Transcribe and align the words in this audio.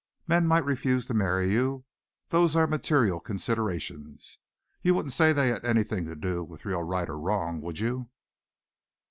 Men 0.27 0.47
might 0.47 0.65
refuse 0.65 1.05
to 1.05 1.13
marry 1.13 1.51
you. 1.51 1.83
Those 2.29 2.55
are 2.55 2.65
material 2.65 3.19
considerations. 3.19 4.39
You 4.81 4.95
wouldn't 4.95 5.13
say 5.13 5.31
they 5.31 5.49
had 5.49 5.63
anything 5.63 6.05
to 6.05 6.15
do 6.15 6.43
with 6.43 6.65
real 6.65 6.81
right 6.81 7.07
or 7.07 7.19
wrong, 7.19 7.61
would 7.61 7.77
you?" 7.77 8.09